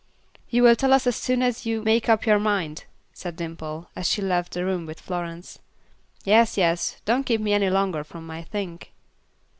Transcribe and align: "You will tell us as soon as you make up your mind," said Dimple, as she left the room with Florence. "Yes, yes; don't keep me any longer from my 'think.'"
"You 0.49 0.63
will 0.63 0.75
tell 0.75 0.93
us 0.93 1.05
as 1.05 1.15
soon 1.15 1.43
as 1.43 1.67
you 1.67 1.83
make 1.83 2.09
up 2.09 2.25
your 2.25 2.39
mind," 2.39 2.85
said 3.13 3.35
Dimple, 3.35 3.87
as 3.95 4.09
she 4.09 4.19
left 4.19 4.53
the 4.53 4.65
room 4.65 4.87
with 4.87 4.99
Florence. 4.99 5.59
"Yes, 6.25 6.57
yes; 6.57 6.99
don't 7.05 7.23
keep 7.23 7.39
me 7.39 7.53
any 7.53 7.69
longer 7.69 8.03
from 8.03 8.25
my 8.25 8.41
'think.'" 8.41 8.93